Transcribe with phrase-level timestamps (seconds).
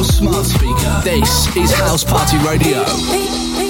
[0.00, 1.00] your smart speaker.
[1.04, 3.69] This is House Party Radio.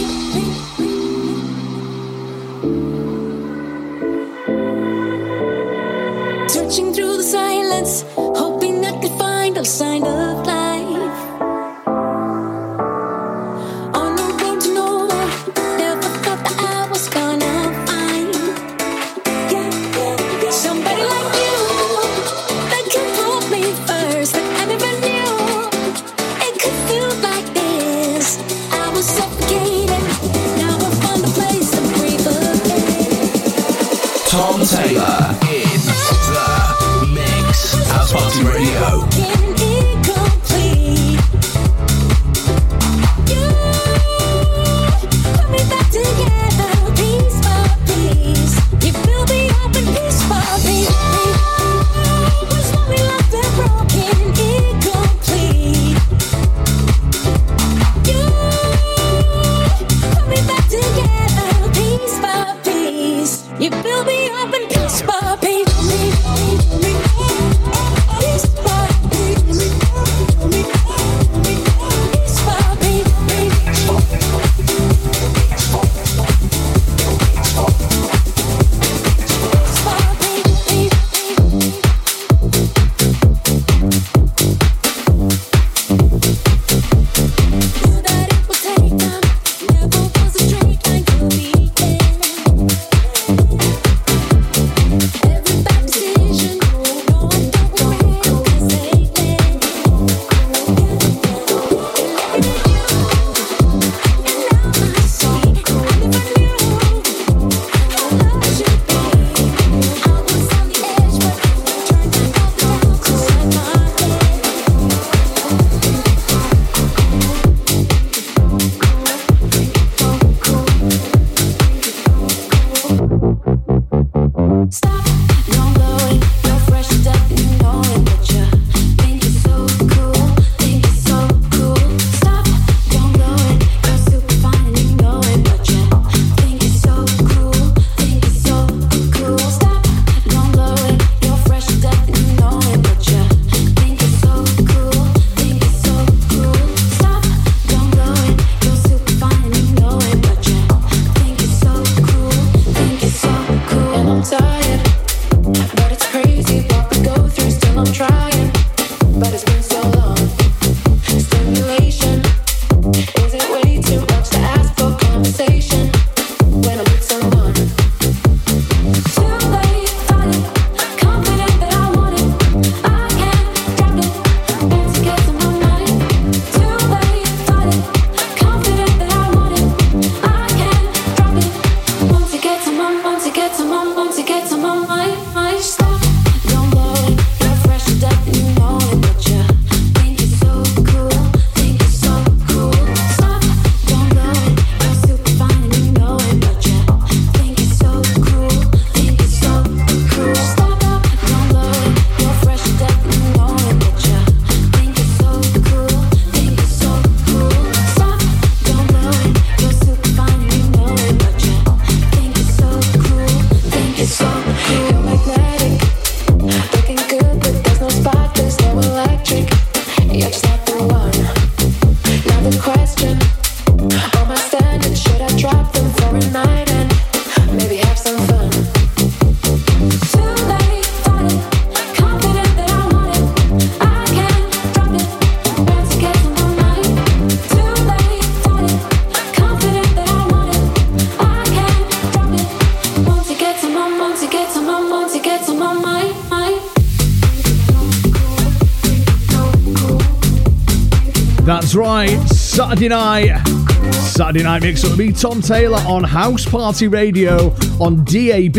[252.81, 253.47] Friday night.
[253.93, 258.55] Saturday night mix up with me, Tom Taylor, on House Party Radio on DAB,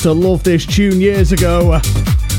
[0.04, 1.80] to love this tune years ago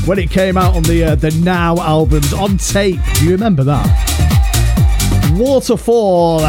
[0.04, 3.00] when it came out on the uh, the Now albums on tape.
[3.14, 5.32] Do you remember that?
[5.32, 6.42] Waterfall,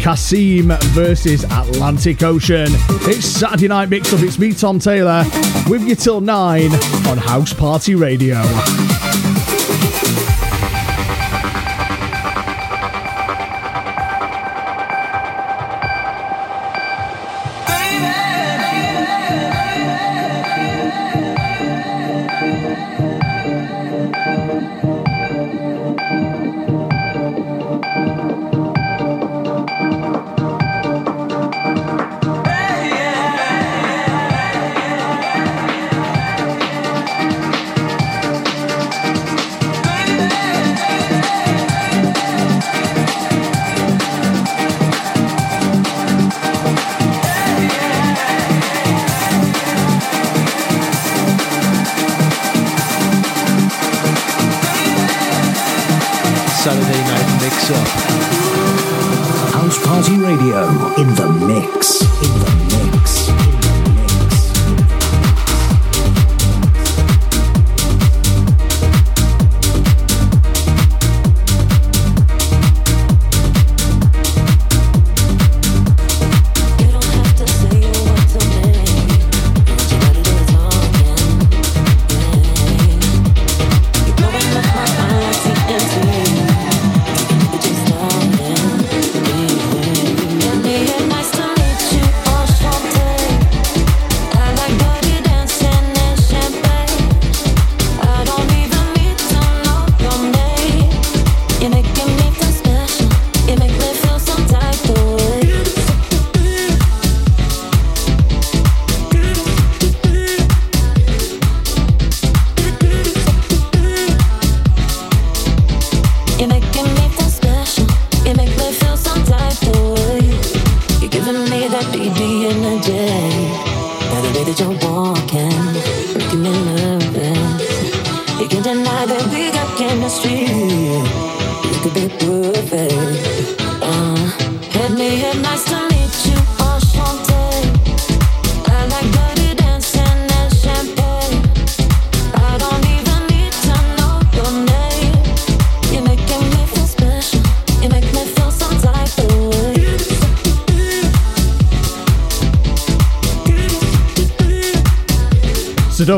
[0.00, 2.68] Kasim versus Atlantic Ocean.
[3.02, 4.20] It's Saturday night mix up.
[4.20, 5.24] It's me, Tom Taylor,
[5.68, 6.72] with you till nine
[7.06, 8.40] on House Party Radio.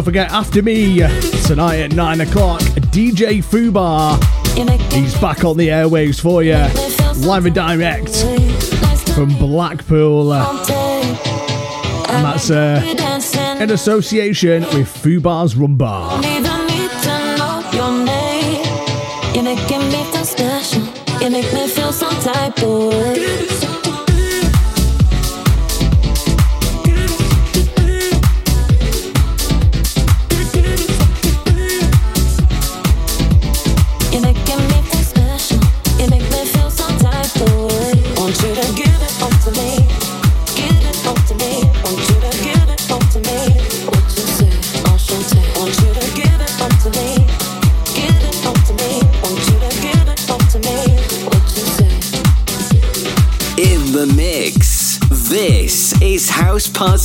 [0.07, 0.99] forget, after me,
[1.47, 2.61] tonight at 9 o'clock,
[2.93, 4.23] DJ Fubar.
[4.93, 6.55] He's back on the airwaves for you,
[7.27, 8.23] live and direct
[9.17, 10.33] from Blackpool.
[10.33, 12.81] And that's uh,
[13.61, 16.23] in association with Fubar's Rumbar.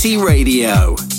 [0.02, 1.11] Variety Radio.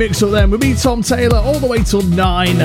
[0.00, 2.56] mix up then with me, Tom Taylor, all the way till nine,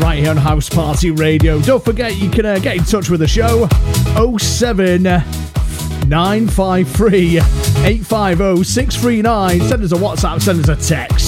[0.00, 1.60] right here on House Party Radio.
[1.60, 3.68] Don't forget you can uh, get in touch with the show
[4.38, 9.60] 07 953 850 639.
[9.68, 11.19] Send us a WhatsApp, send us a text.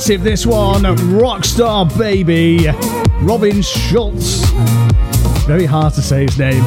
[0.00, 2.68] massive this one Rockstar Baby,
[3.20, 4.48] Robin Schulz.
[5.46, 6.62] Very hard to say his name.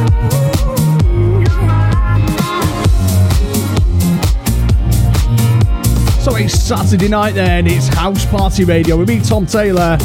[6.21, 9.97] So it's Saturday night then, it's House Party Radio with me, Tom Taylor,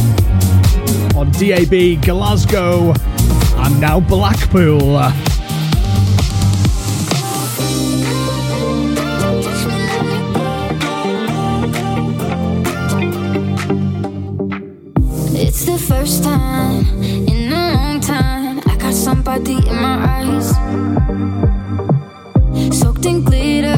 [1.15, 2.95] on DAB, Glasgow,
[3.59, 4.97] and now Blackpool.
[23.21, 23.78] glitter.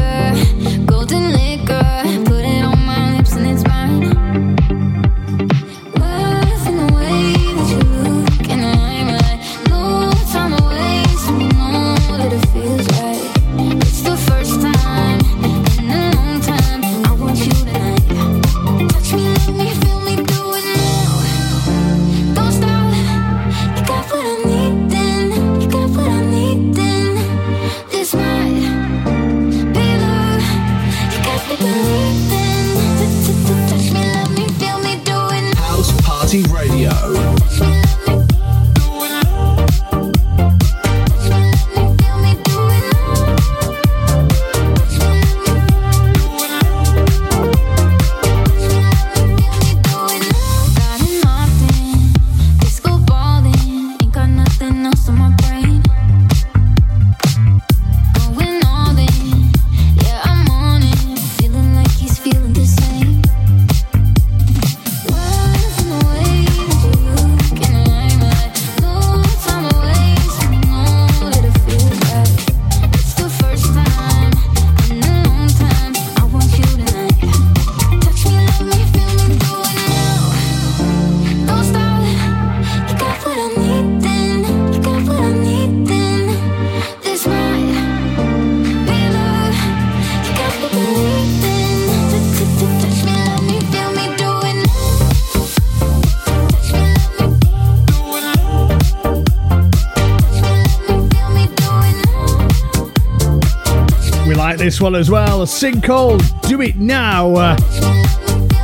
[104.80, 105.42] one as well.
[105.42, 107.34] A sinkhole, do it now.
[107.34, 107.56] Uh,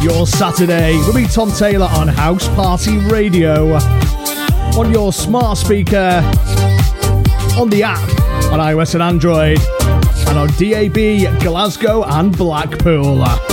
[0.01, 6.21] your Saturday will be Tom Taylor on House Party Radio, uh, on your smart speaker,
[7.59, 8.09] on the app,
[8.53, 9.59] on iOS and Android,
[10.29, 13.23] and on DAB, Glasgow and Blackpool.
[13.23, 13.46] Uh,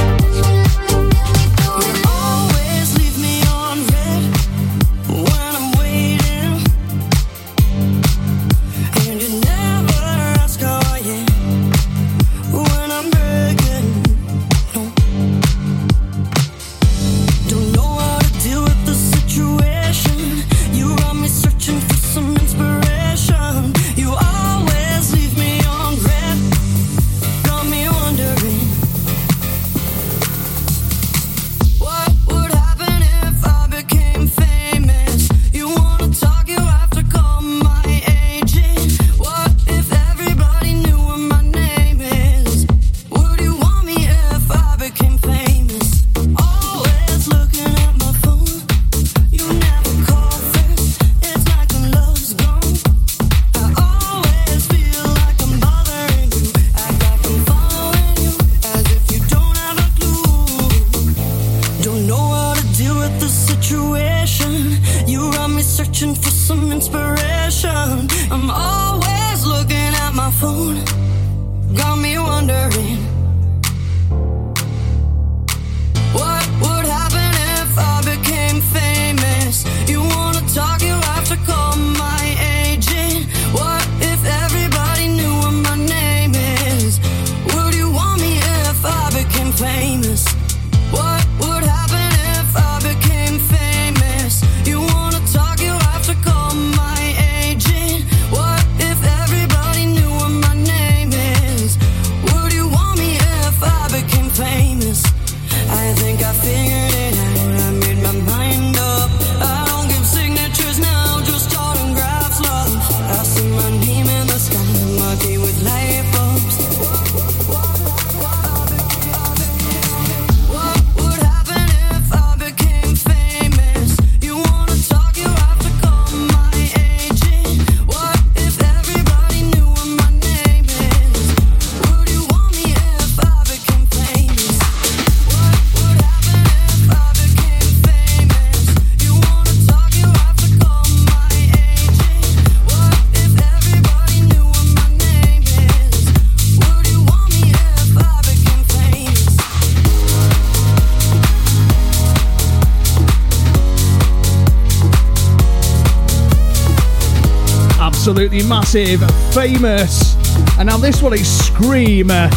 [158.34, 159.00] absolutely massive,
[159.34, 160.16] famous.
[160.58, 162.10] And now this one is Scream.
[162.10, 162.32] And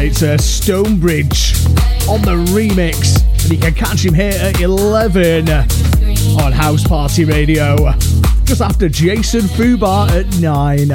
[0.00, 1.54] it's a Stonebridge
[2.08, 3.20] on the remix.
[3.42, 5.48] And you can catch him here at 11
[6.40, 7.76] on House Party Radio.
[8.44, 10.88] Just after Jason Fubar at 9.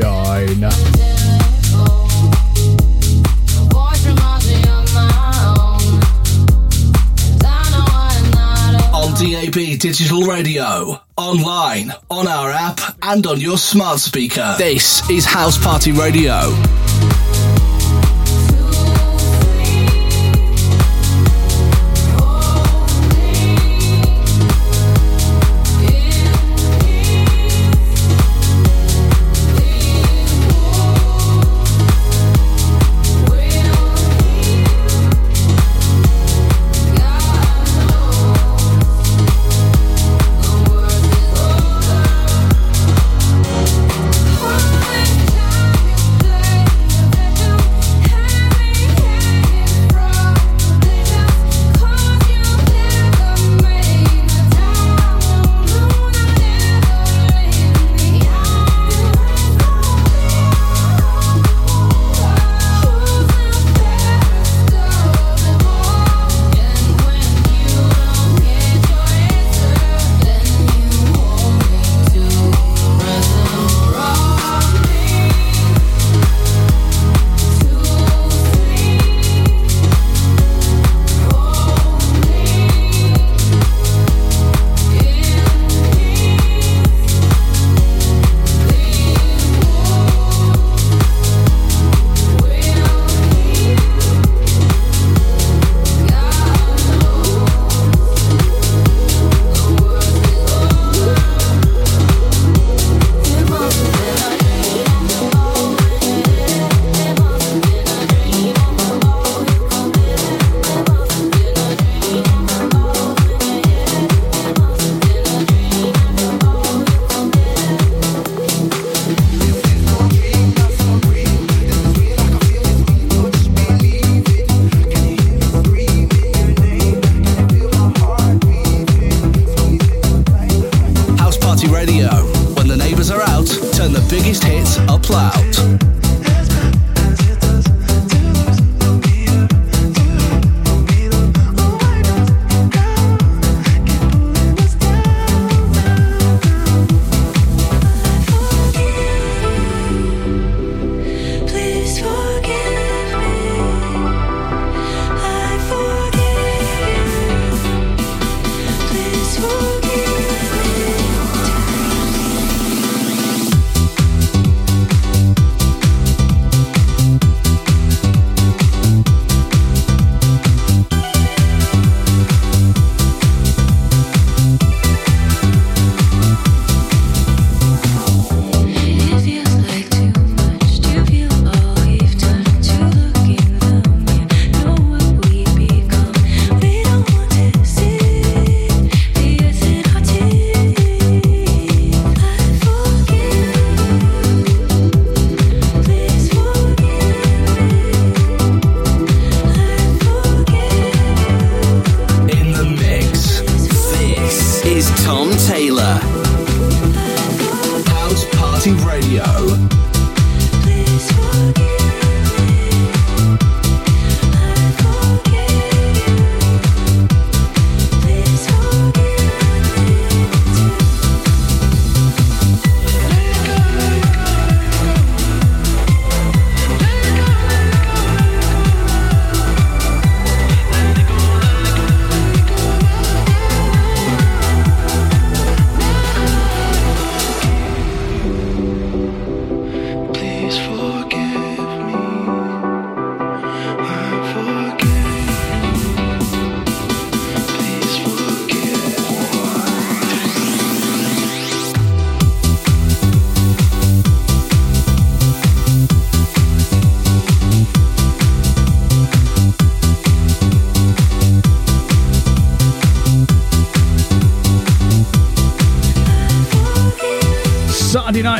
[0.00, 0.85] 9.
[9.86, 14.56] digital radio, online, on our app, and on your smart speaker.
[14.58, 16.50] This is House Party Radio.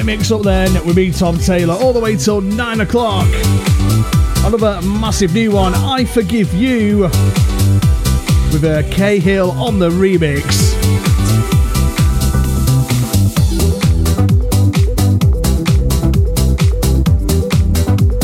[0.06, 3.26] mix up then with me, Tom Taylor, all the way till 9 o'clock.
[4.44, 7.02] Another massive new one, I Forgive You,
[8.52, 10.44] with a Cahill on the remix.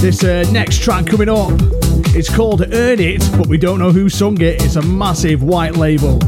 [0.00, 1.50] This uh, next track coming up,
[2.14, 4.62] it's called Earn It, but we don't know who sung it.
[4.62, 6.20] It's a massive white label.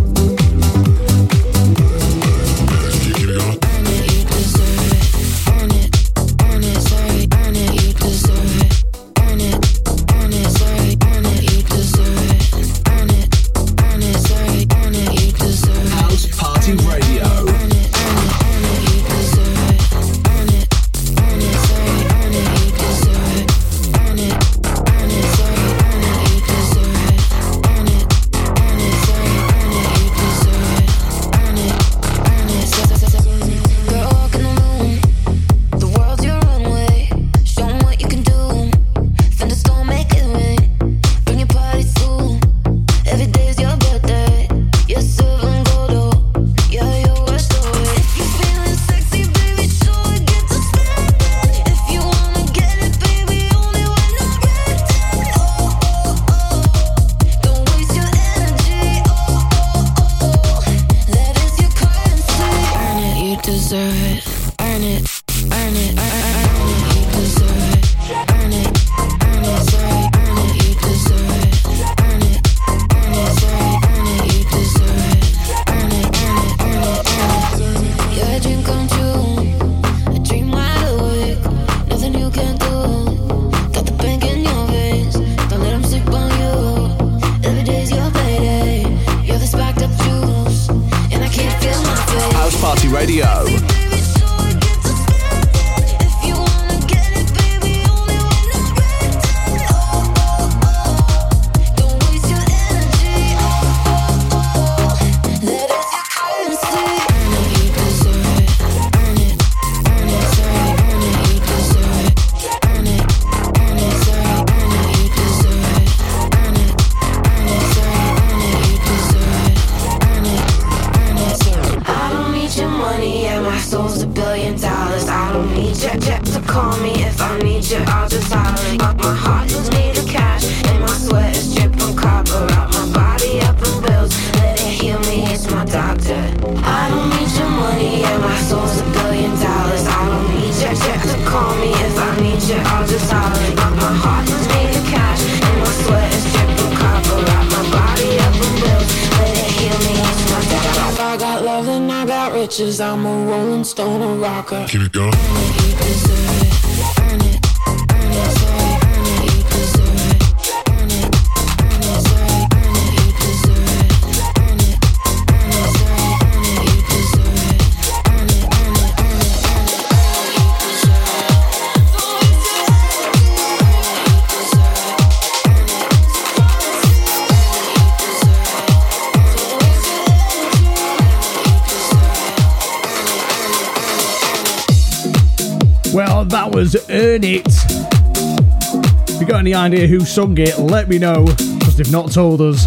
[189.65, 192.67] idea who sung it, let me know, because they've not told us.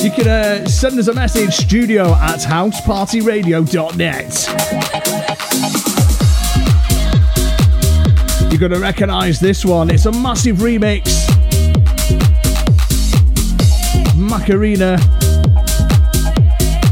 [0.00, 4.48] You can uh, send us a message studio at housepartyradio.net.
[8.50, 11.26] You're going to recognise this one, it's a massive remix.
[14.16, 14.96] Macarena.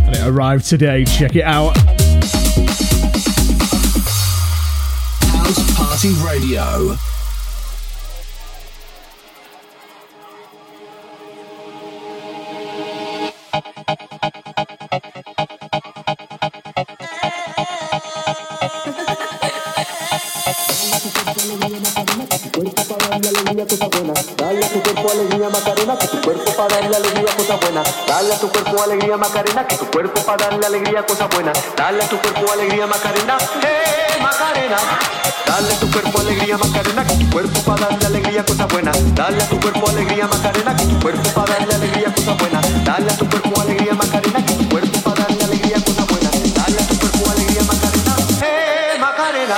[0.07, 1.77] And it arrived today, check it out.
[5.31, 6.97] House Party Radio.
[26.91, 28.07] darle alegría a cosas buenas.
[28.07, 31.59] Dale a tu cuerpo alegría, Macarena, que tu cuerpo para darle alegría a cosas buenas.
[31.77, 34.77] Dale a tu cuerpo alegría, Macarena, eh, Macarena.
[35.47, 39.15] Dale a tu cuerpo alegría, Macarena, que tu cuerpo para darle alegría a cosas buenas.
[39.15, 42.85] Dale a tu cuerpo alegría, Macarena, que tu cuerpo para darle alegría a cosas buenas.
[42.85, 46.55] Dale a tu cuerpo alegría, Macarena, que tu cuerpo para darle alegría a cosas buenas.
[46.55, 49.57] Dale a tu cuerpo alegría, Macarena, eh, Macarena.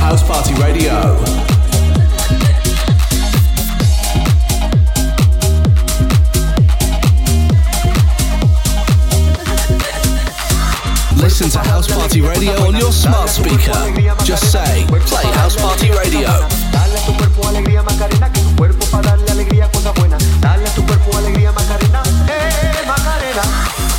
[0.00, 1.21] House Party Radio.
[12.12, 13.72] Party Radio on your smart speaker.
[14.22, 16.28] Just say, play House Party Radio.
[16.70, 20.18] Dale a tu cuerpo alegría, Macarena, que tu cuerpo para darle alegría, buena.
[20.38, 23.42] Dale a tu cuerpo alegría, Macarena, eh, eh, Macarena.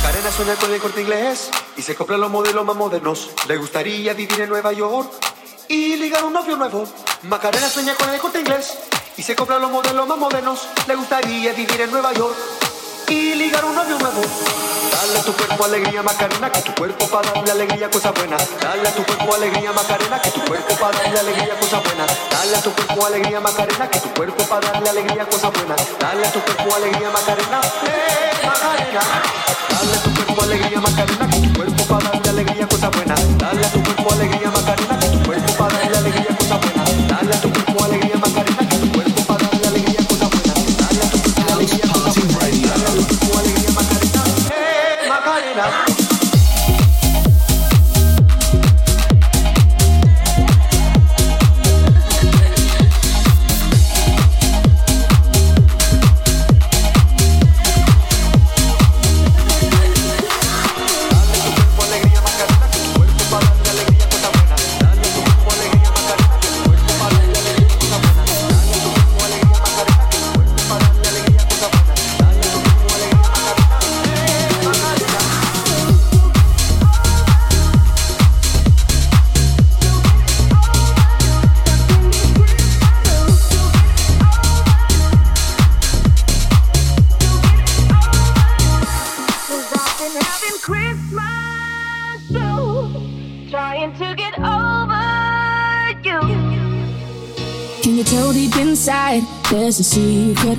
[0.00, 3.30] Macarena suena con el corte inglés y se compra los modelos más modernos.
[3.48, 5.10] Le gustaría vivir en Nueva York
[5.68, 6.86] y ligar un novio nuevo.
[7.24, 8.78] Macarena sueña con el corte inglés
[9.16, 10.68] y se compra los modelos más modernos.
[10.86, 12.36] Le gustaría vivir en Nueva York
[13.08, 14.22] y ligar un novio nuevo.
[15.04, 18.48] Dale a tu cuerpo alegría Macarena, que tu cuerpo para darle alegría cosas buenas.
[18.58, 22.10] Dale a tu cuerpo alegría Macarena, que tu cuerpo para darle alegría cosas buenas.
[22.30, 25.76] Dale a tu cuerpo alegría Macarena, que tu cuerpo para darle alegría cosas buenas.
[26.00, 29.02] Dale a tu cuerpo alegría Macarena, eh Macarena.
[29.68, 33.38] Dale a tu cuerpo alegría Macarena, que tu cuerpo para darle alegría cosas buenas.
[33.38, 33.83] Dale a tu
[99.64, 100.58] there's a secret?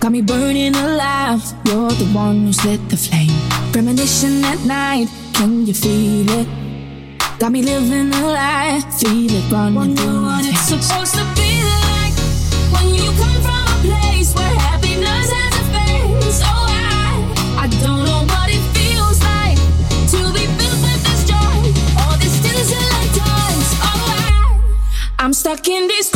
[0.00, 1.42] Got me burning alive.
[1.66, 3.36] You're the one who's lit the flame.
[3.72, 5.08] Premonition at night.
[5.34, 6.48] Can you feel it?
[7.38, 8.80] Got me living a lie.
[8.98, 12.16] Feel it running Wonder through what it's supposed to be like
[12.72, 16.40] when you come from a place where happiness has a face.
[16.40, 19.60] Oh, I, I don't know what it feels like
[20.12, 21.56] to be filled with this joy.
[22.00, 22.80] All this tinsel
[23.20, 23.68] times.
[23.84, 26.08] Oh, I, I'm stuck in these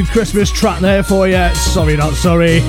[0.00, 1.54] Christmas track there for you.
[1.54, 2.60] Sorry, not sorry.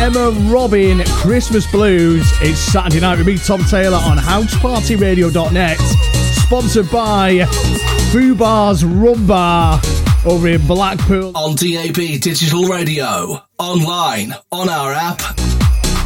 [0.00, 2.28] Emma Robin, Christmas Blues.
[2.40, 5.78] It's Saturday night with me, Tom Taylor, on housepartyradio.net.
[5.78, 7.44] Sponsored by
[8.10, 9.80] Fubar's Rum Bar
[10.24, 11.36] over in Blackpool.
[11.36, 15.20] On DAB Digital Radio, online, on our app.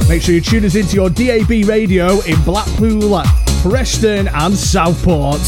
[0.08, 3.22] Make sure you tune us into your DAB radio in Blackpool,
[3.62, 5.40] Preston, and Southport.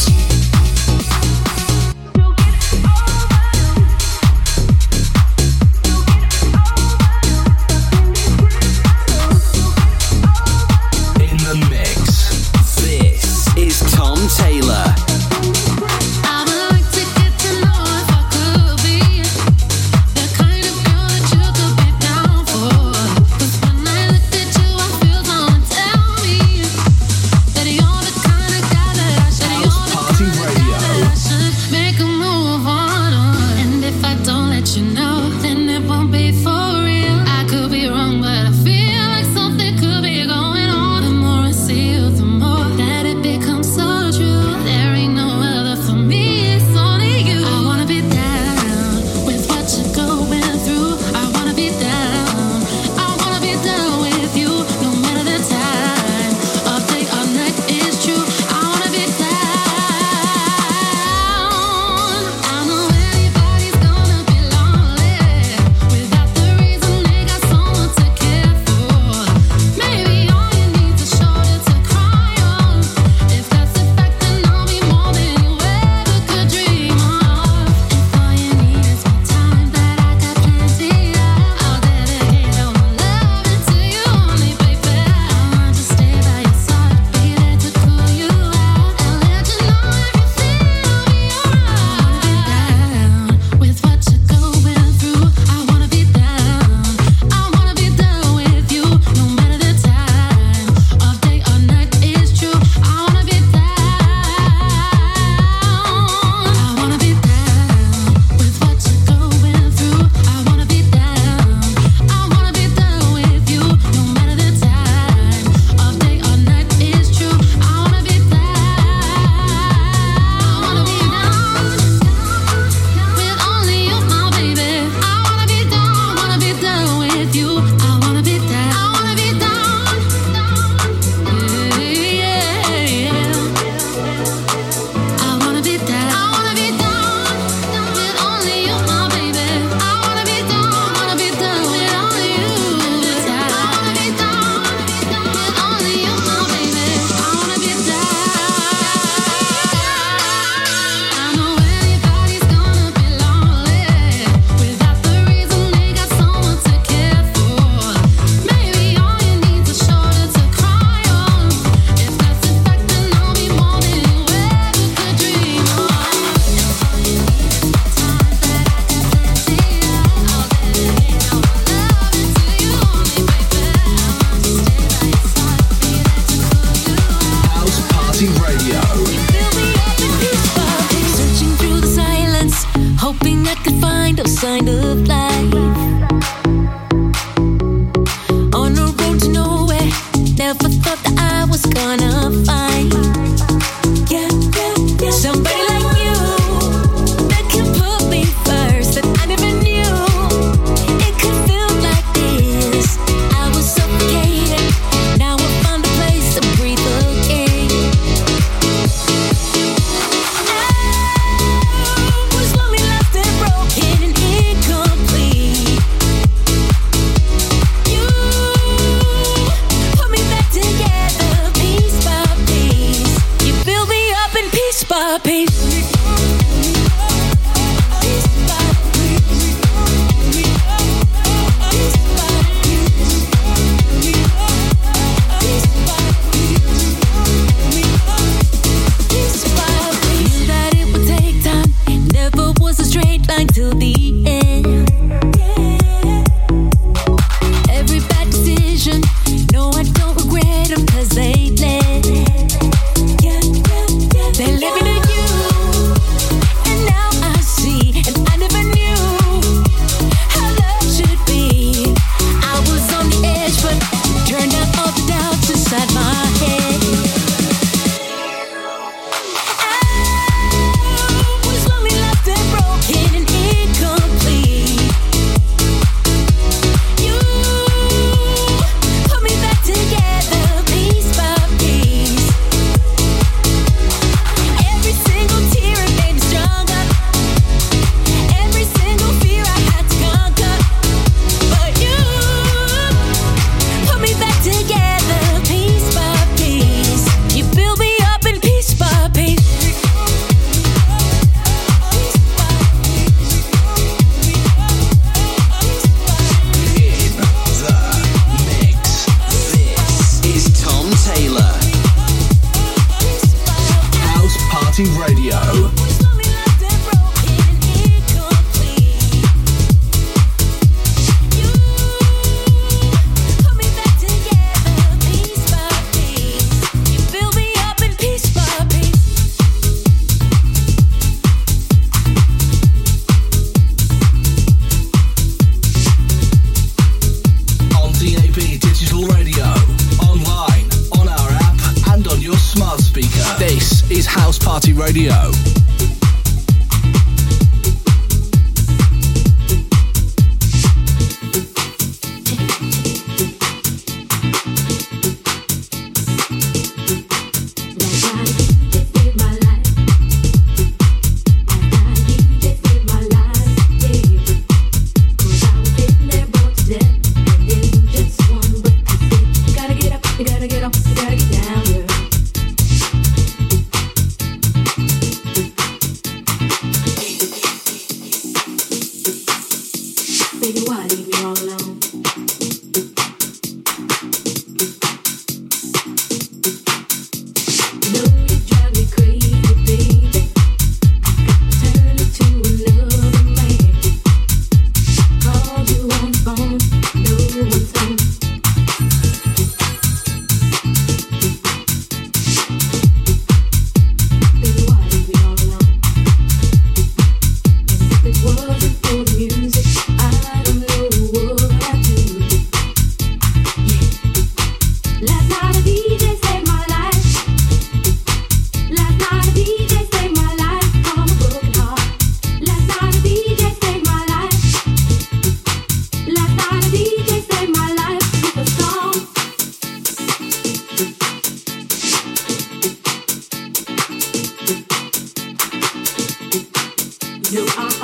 [437.32, 437.46] You.
[437.46, 437.81] know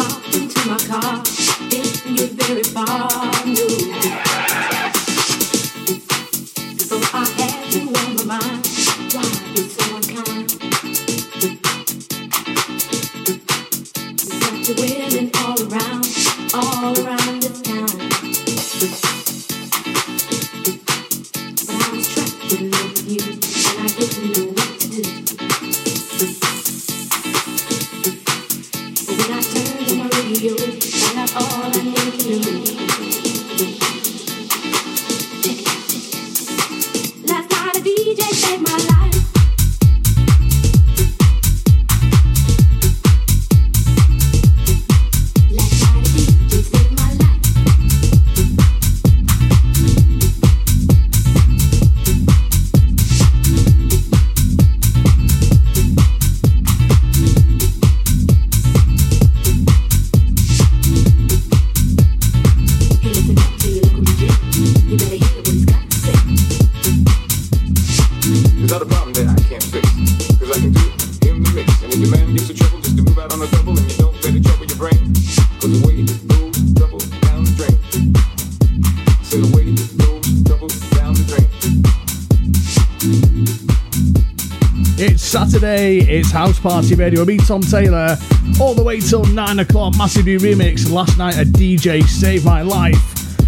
[86.31, 87.25] House Party Radio.
[87.25, 88.17] Me, Tom Taylor,
[88.61, 89.97] all the way till 9 o'clock.
[89.97, 90.91] Massive new remix.
[90.91, 92.97] Last night, a DJ saved my life.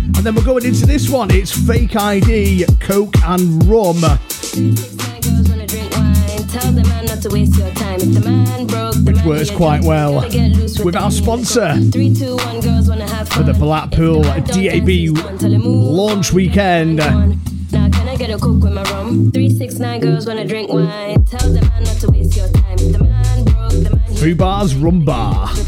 [0.03, 1.31] And then we're going into this one.
[1.31, 3.97] It's Fake ID, Coke and Rum.
[9.05, 10.20] Which works quite well
[10.85, 15.16] with our sponsor for the Blackpool DAB
[15.64, 16.97] launch weekend.
[17.72, 19.31] Now can I get a coke with my rum?
[19.31, 21.20] Three six nine girls wanna drink wine.
[24.21, 25.60] Fubar's Rumbar.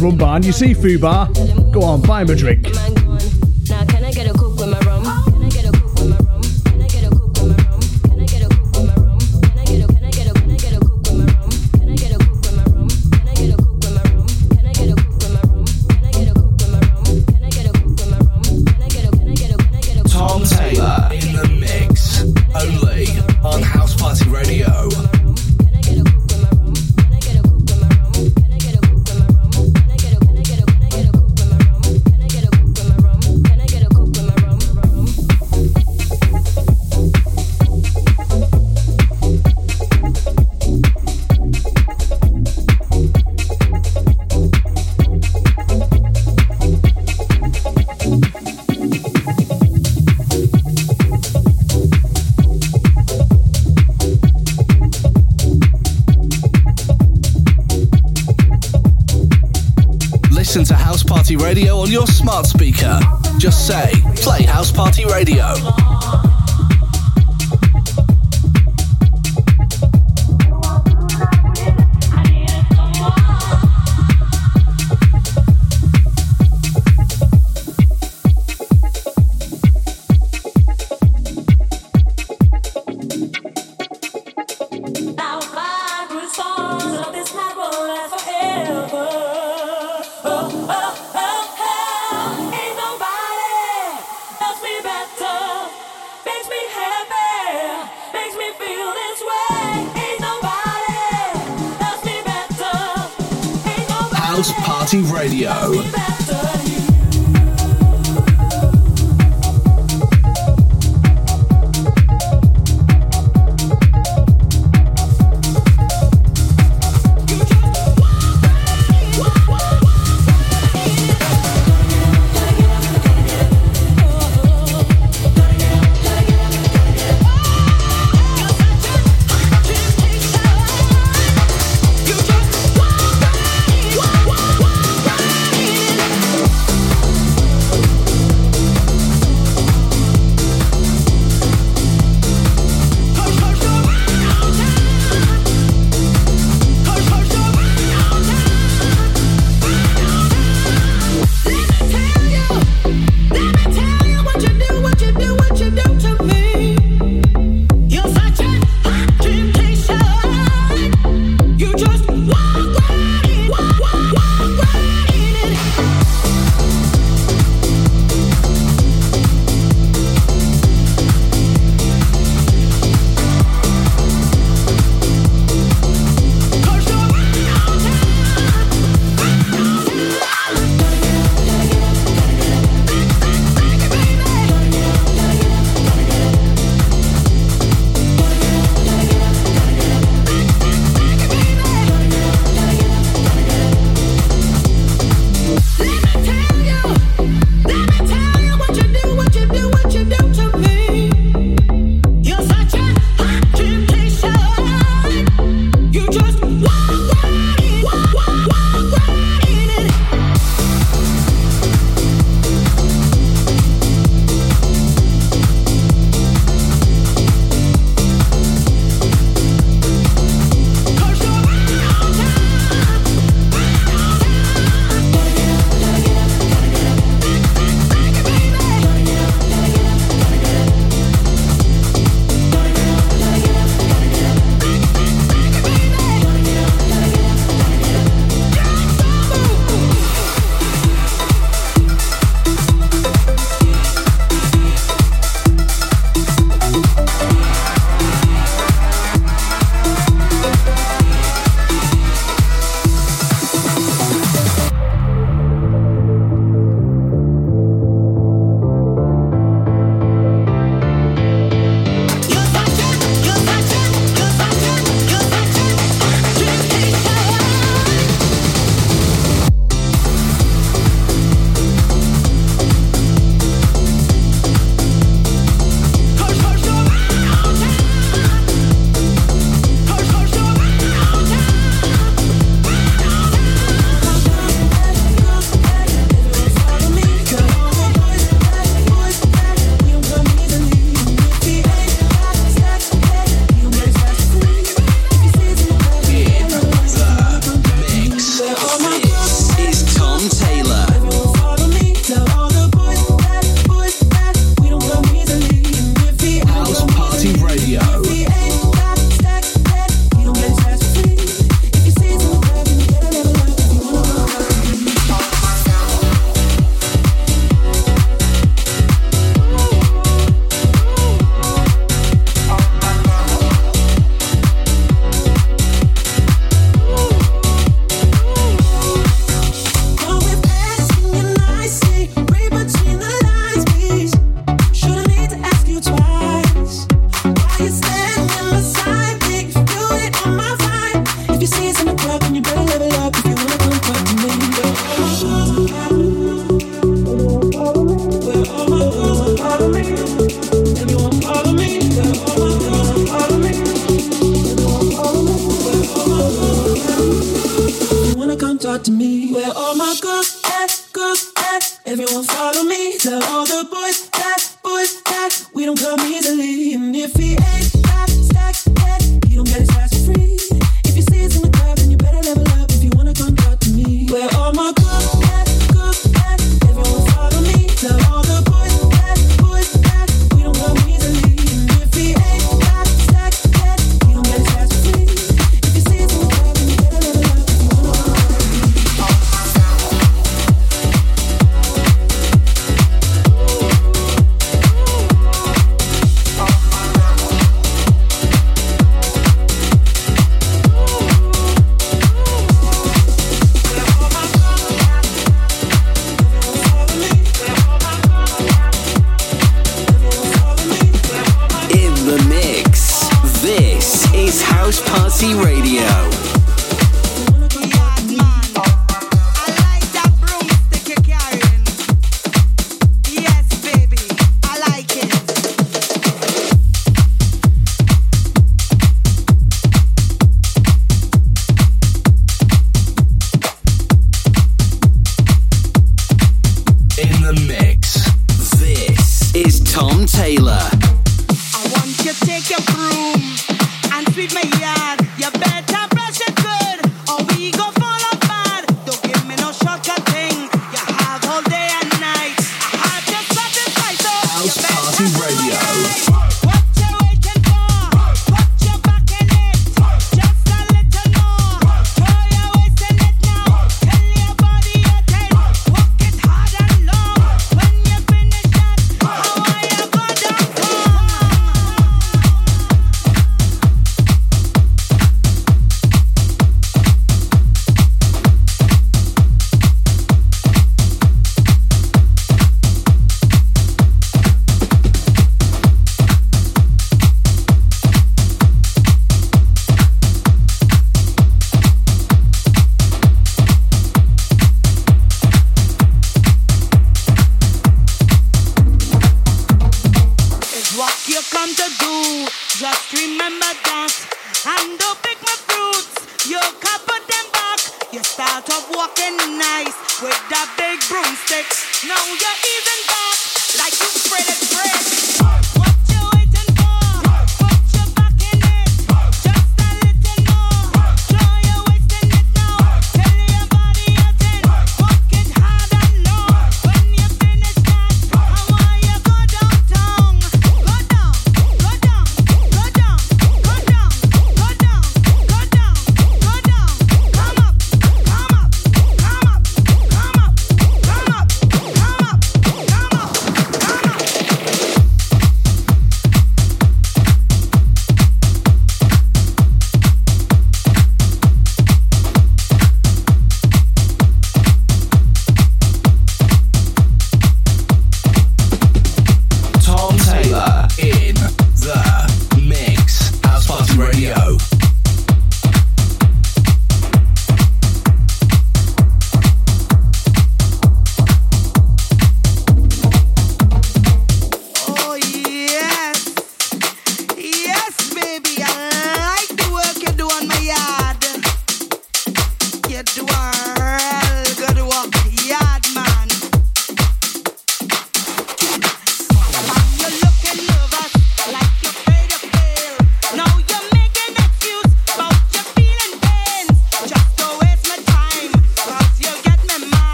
[0.00, 1.32] Rum Bar and you see Fubar,
[1.72, 2.55] go on, buy him a drink.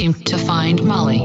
[0.00, 1.18] seemed to find Molly.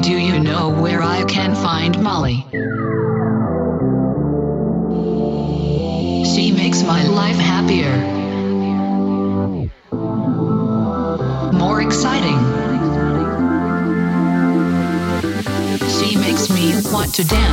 [0.00, 2.46] Do you know where I can find Molly?
[6.24, 7.94] She makes my life happier,
[11.52, 12.38] more exciting.
[15.96, 17.47] She makes me want to dance.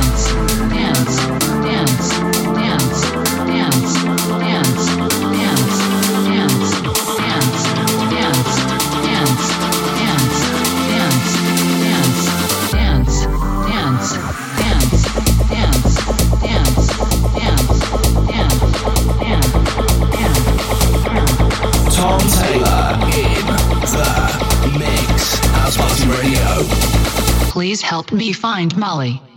[28.68, 29.35] find Molly.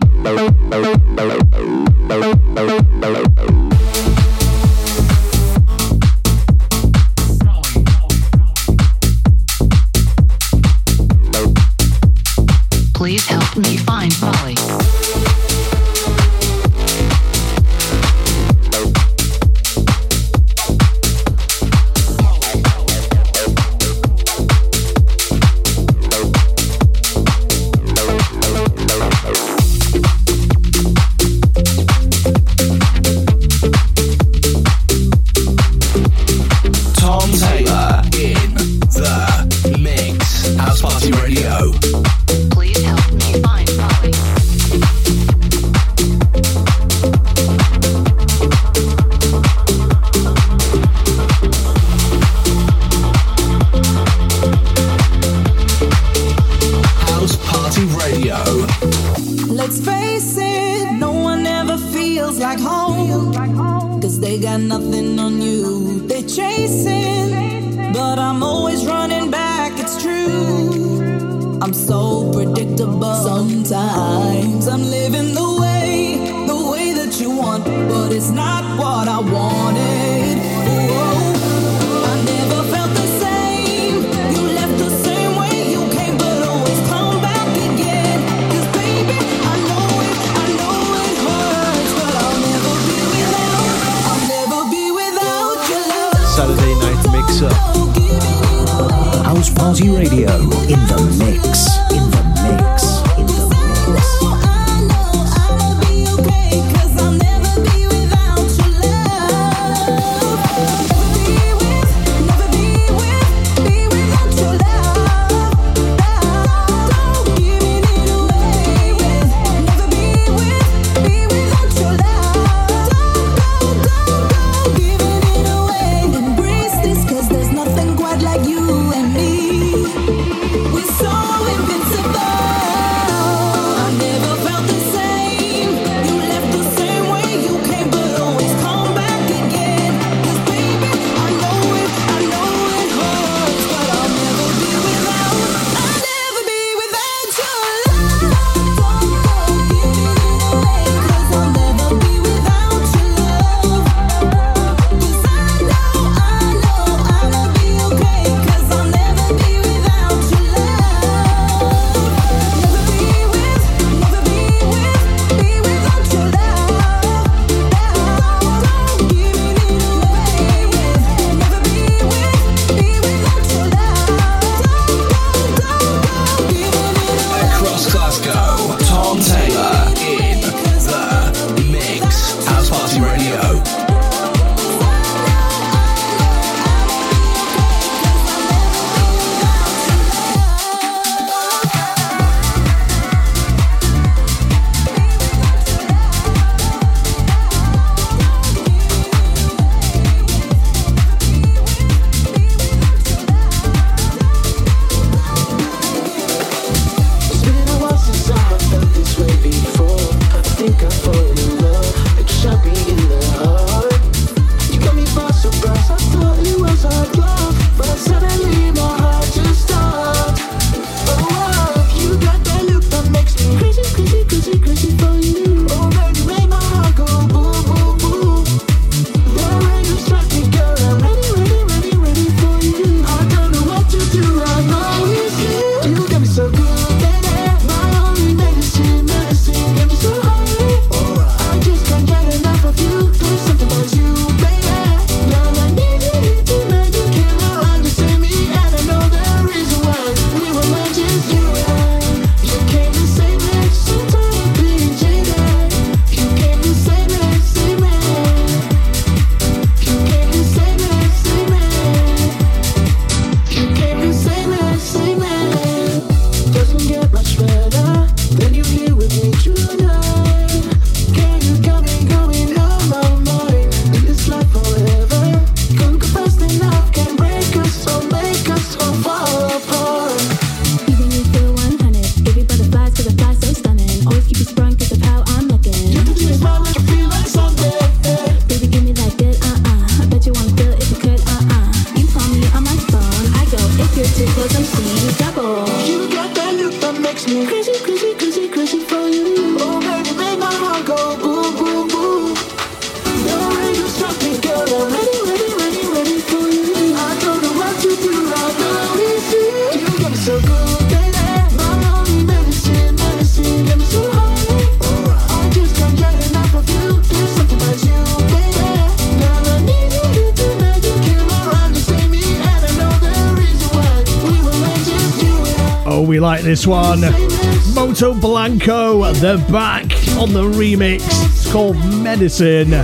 [329.20, 329.82] They're back
[330.16, 331.02] on the remix.
[331.26, 332.82] It's called Medicine.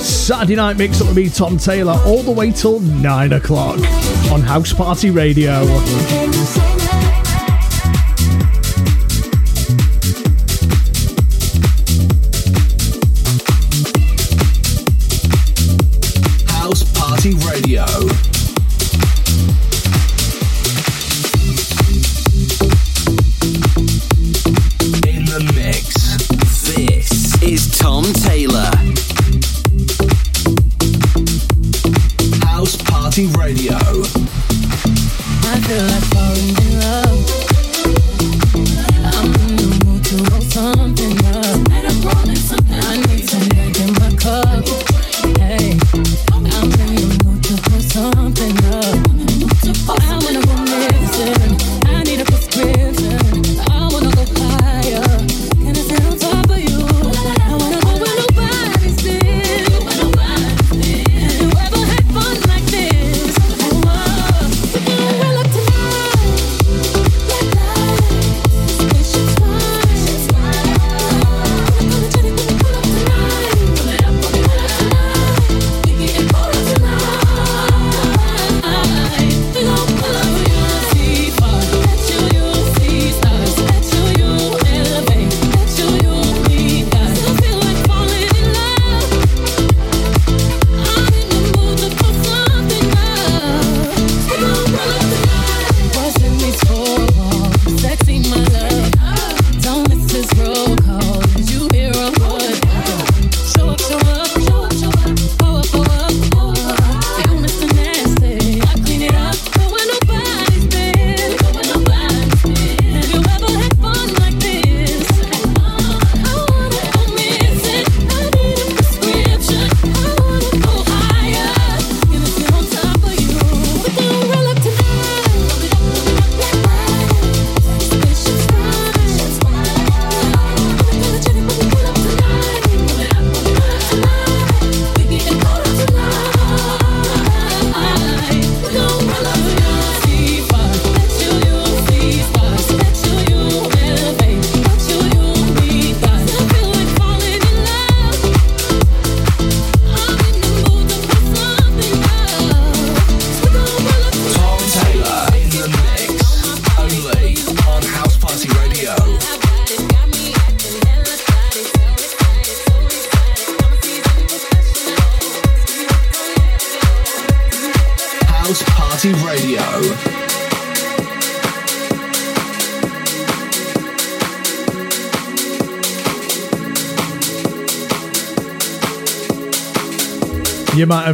[0.00, 3.78] Saturday night mix up with me, Tom Taylor, all the way till 9 o'clock
[4.32, 5.66] on House Party Radio.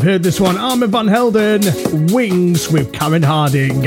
[0.02, 1.60] have heard this one Armand Van Helden,
[2.12, 3.82] Wings with Karen Harding.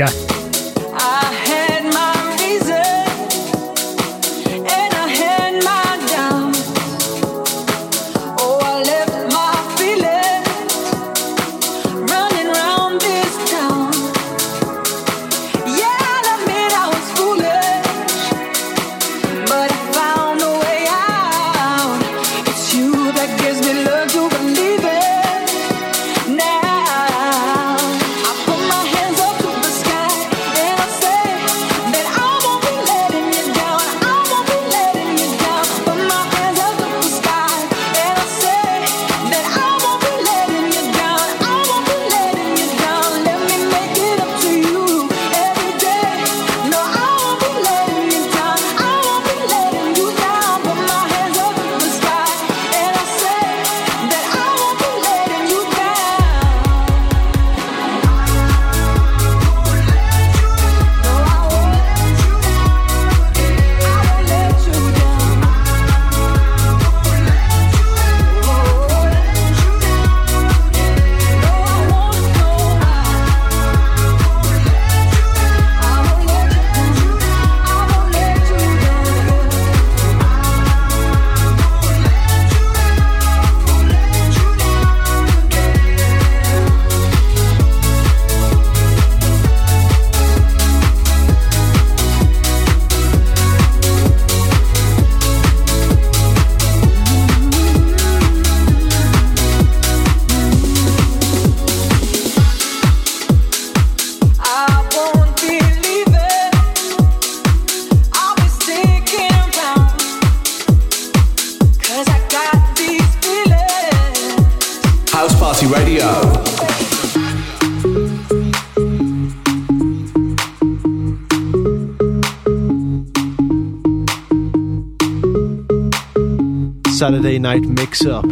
[127.36, 128.24] Friday night mix up.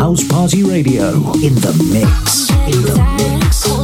[0.00, 2.50] House Party Radio in the mix.
[2.50, 3.75] In the mix.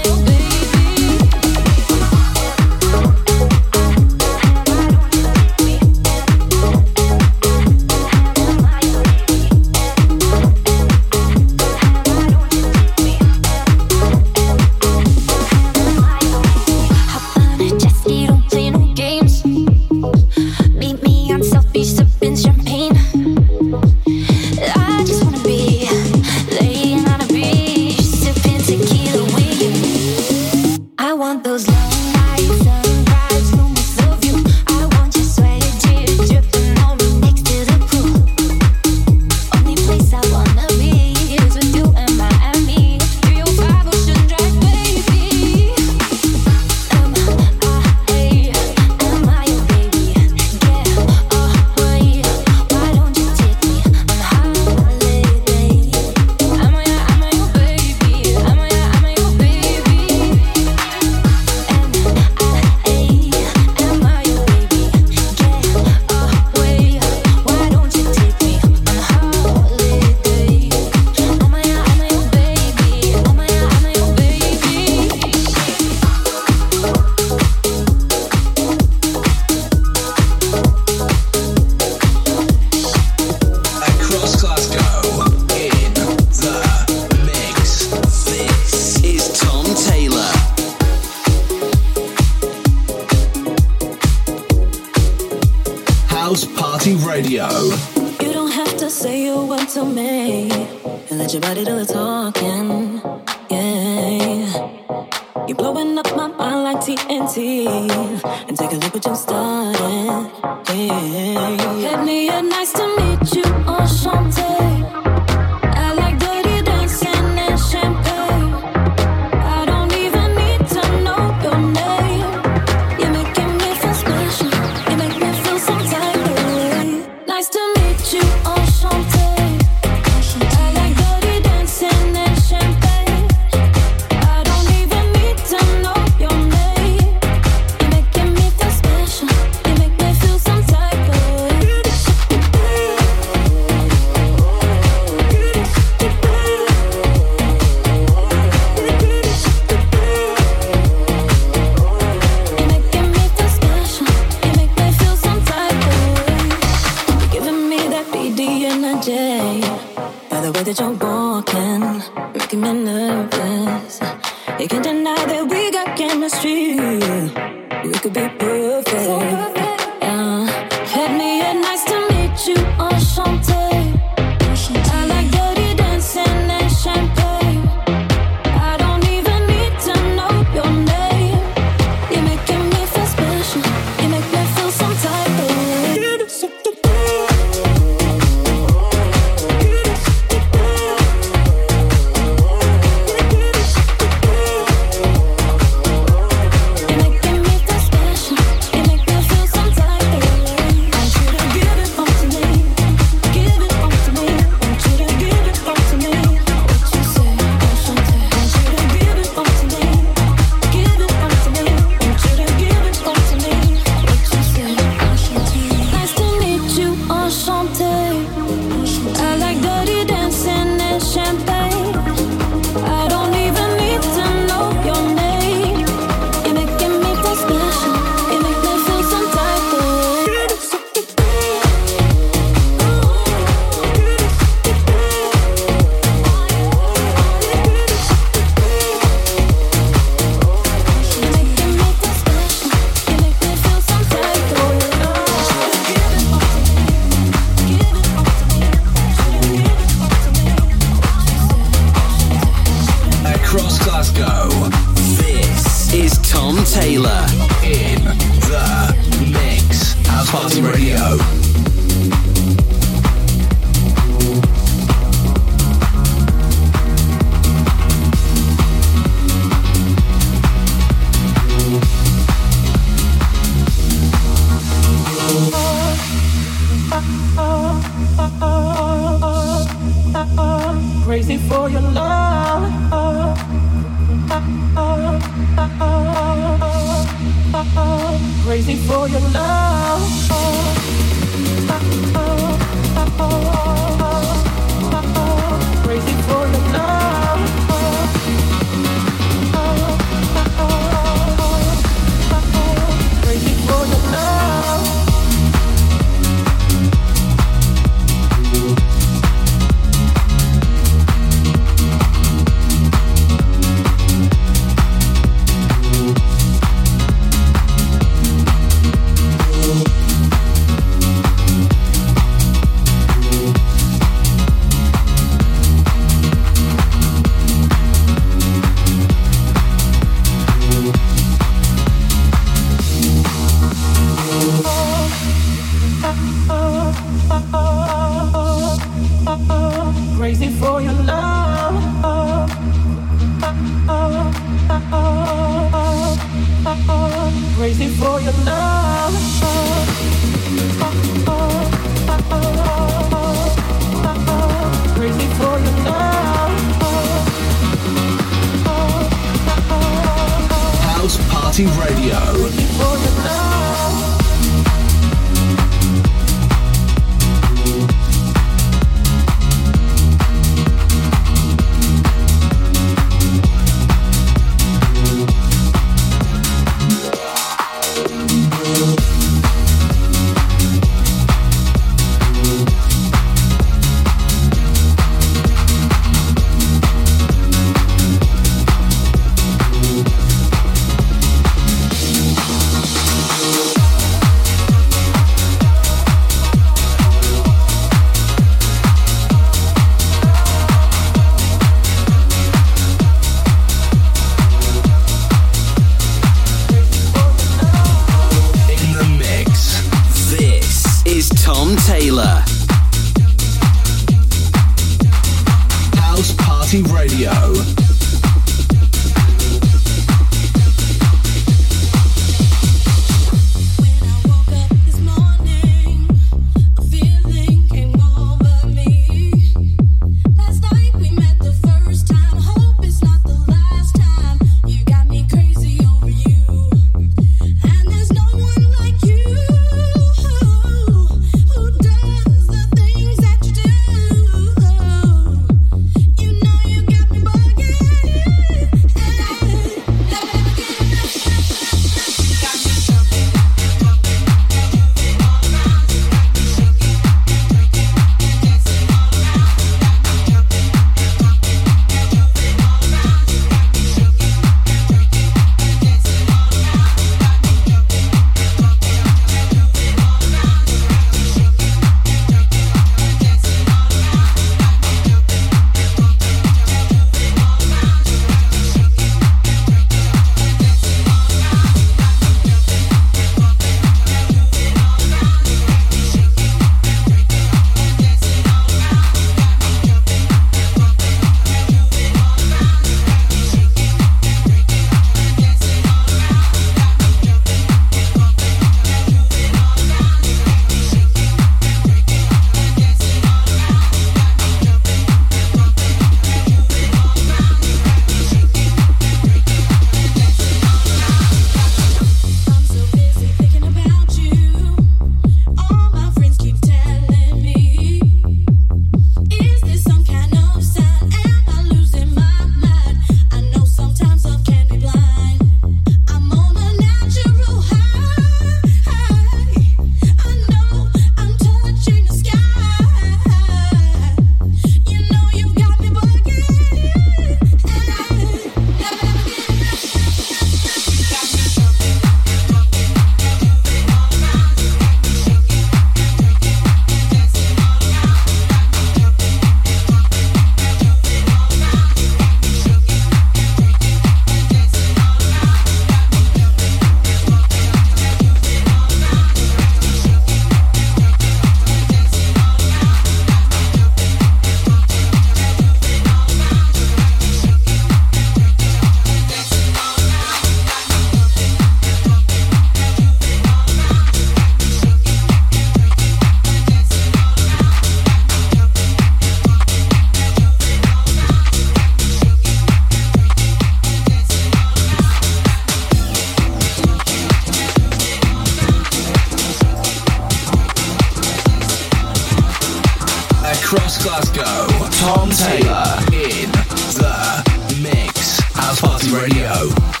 [593.51, 594.67] across Glasgow,
[594.99, 598.39] Tom Taylor in the mix.
[598.53, 600.00] House Party Radio.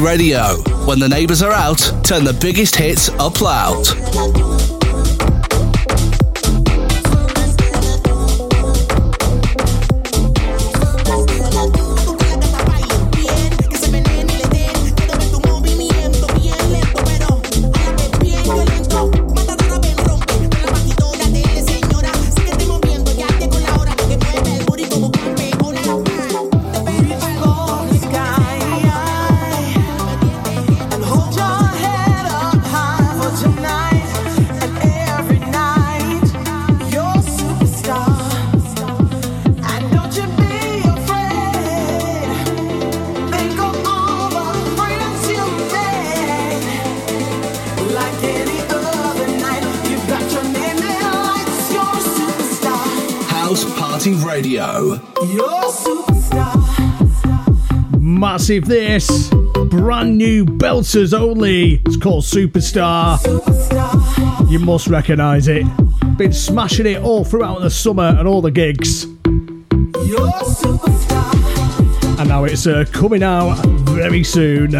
[0.00, 0.56] Radio.
[0.86, 4.73] When the neighbours are out, turn the biggest hits up loud.
[58.44, 59.30] massive this.
[59.70, 61.80] Brand new Belters only.
[61.86, 63.16] It's called Superstar.
[63.16, 64.50] Superstar.
[64.50, 65.64] You must recognise it.
[66.18, 69.04] Been smashing it all throughout the summer and all the gigs.
[72.18, 74.74] And now it's uh, coming out very soon.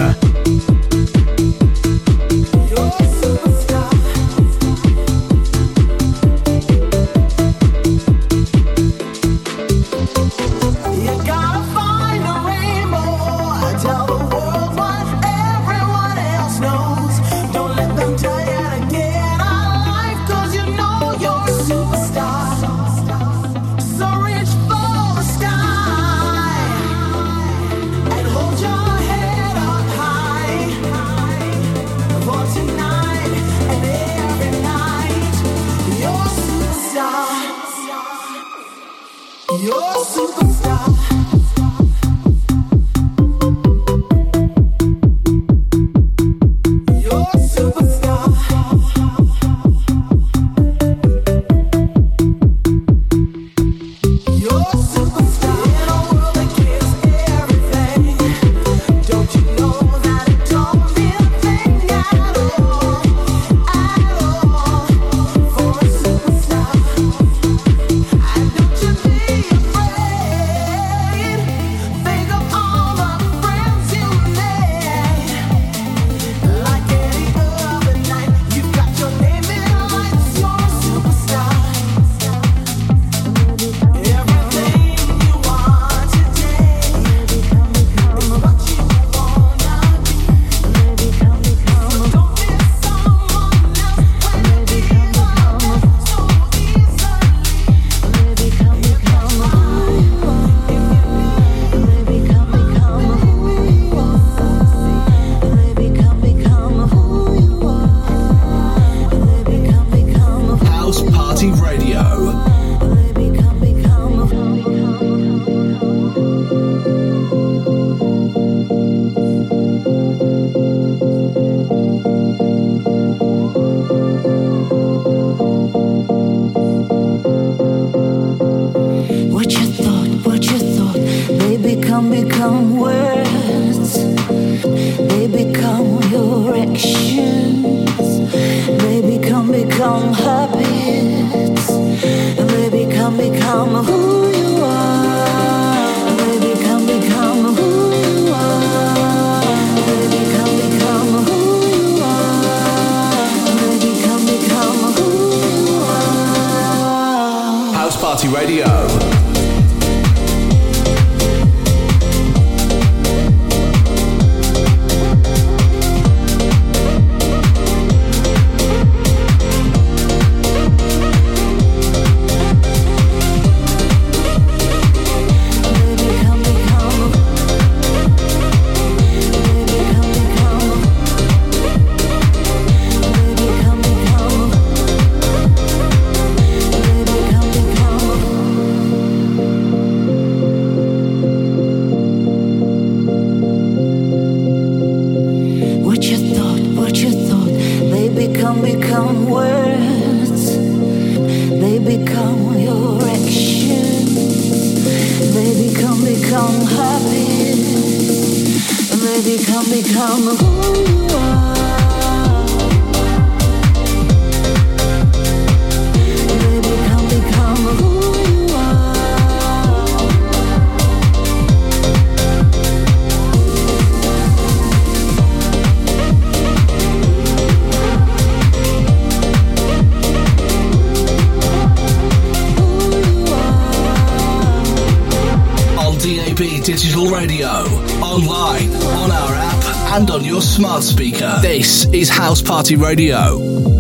[240.75, 241.39] On your smart speaker.
[241.41, 243.74] This is House Party Radio.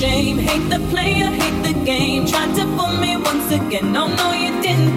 [0.00, 0.38] shame.
[0.38, 2.26] Hate the player, hate the game.
[2.26, 3.94] Tried to fool me once again.
[3.94, 4.89] Oh no, you didn't.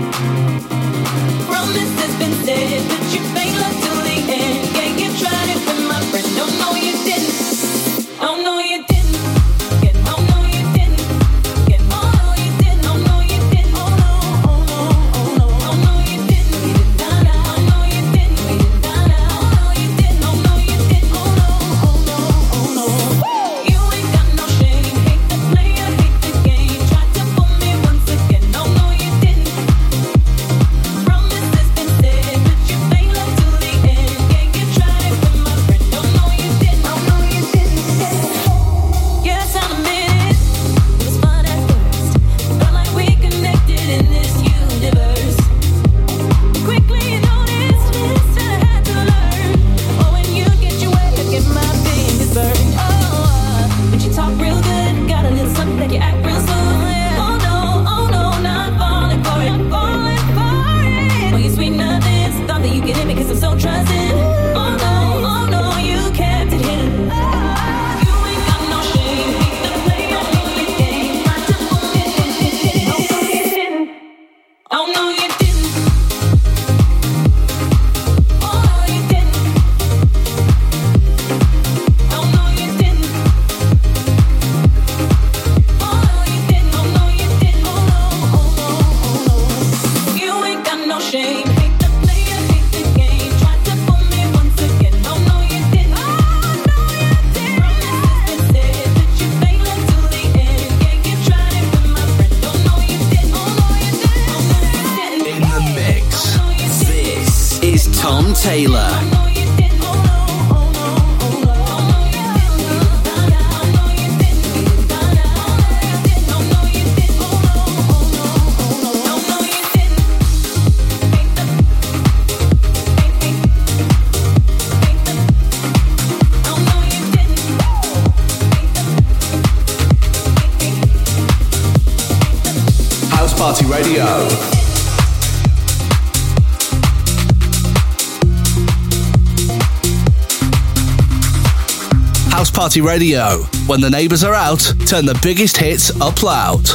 [142.73, 143.37] Party Radio.
[143.67, 146.67] When the neighbors are out, turn the biggest hits up loud.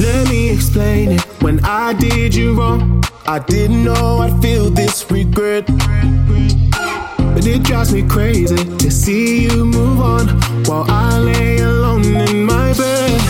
[0.00, 1.20] Let me explain it.
[1.40, 5.66] When I did you wrong, I didn't know I'd feel this regret.
[5.68, 10.26] But it drives me crazy to see you move on
[10.64, 13.20] while I lay alone in my bed.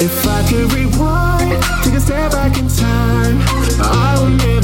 [0.00, 3.36] If I could rewind, take a step back in time,
[3.82, 4.57] I would.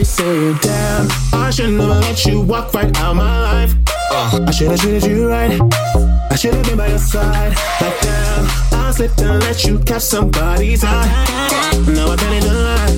[0.00, 3.74] me saying, damn, I should never let you walk right out my life.
[4.10, 5.60] Uh, I should have treated you right.
[6.30, 7.52] I should have been by your side.
[7.80, 11.06] Like damn, I slipped and let you catch somebody's eye.
[11.88, 12.96] Now I can't even lie.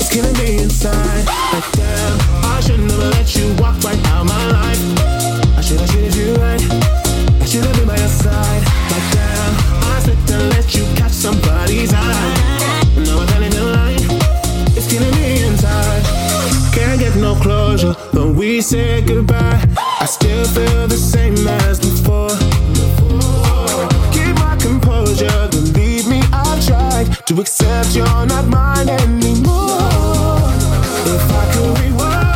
[0.00, 1.26] It's killing me inside.
[1.52, 2.18] Like damn,
[2.54, 4.61] I should never let you walk right out my life.
[18.52, 19.64] we said goodbye,
[19.98, 21.34] I still feel the same
[21.64, 22.28] as before.
[24.12, 29.78] Keep my composure, believe me, I've tried to accept you're not mine anymore.
[31.14, 32.31] If I could rewind.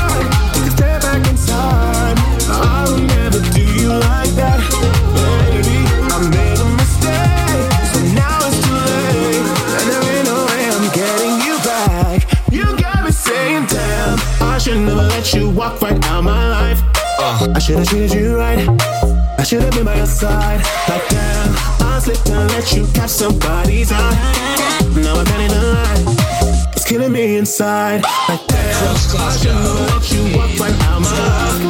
[15.57, 16.83] walk right out my life.
[17.19, 17.53] Uh.
[17.55, 18.69] I should've treated you right.
[19.39, 20.61] I should've been by your side.
[20.89, 24.15] Like damn, I slipped and let you catch somebody's eye.
[24.95, 26.17] Now I'm in the line.
[26.77, 28.05] It's killing me inside.
[28.29, 31.67] Like damn, I should've let you walk right out my life.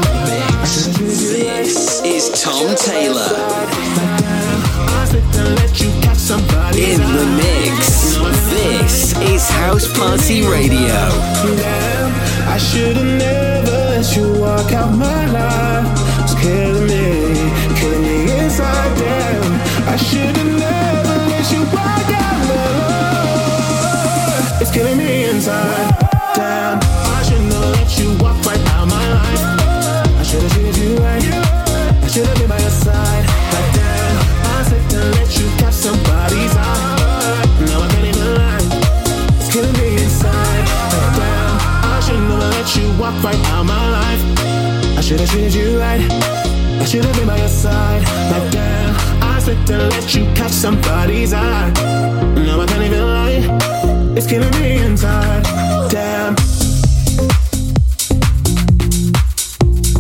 [0.99, 3.31] This is Tom Taylor.
[6.75, 8.17] In the mix.
[8.51, 12.26] This is House Party Radio.
[12.57, 15.89] I should have never let you walk out my life.
[16.25, 18.97] It's killing me, killing me inside.
[19.87, 22.69] I should have never let you walk out my
[24.39, 24.63] life.
[24.63, 25.06] It's killing me.
[45.07, 46.01] should've treated you right.
[46.01, 48.03] I should've been by your side.
[48.29, 51.71] But damn, I slipped and let you catch somebody's eye.
[52.35, 54.17] No, I can't even lie.
[54.17, 55.45] It's killing me inside.
[55.93, 56.35] Damn.